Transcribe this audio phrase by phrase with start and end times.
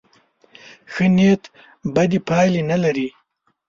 [0.91, 1.43] ښه نیت
[1.93, 3.07] بدې پایلې نه لري.